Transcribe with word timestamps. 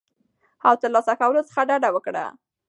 او 0.67 0.73
ترلاسه 0.81 1.13
کولو 1.21 1.41
څخه 1.49 1.61
ډډه 1.69 1.89
وکړه 1.93 2.25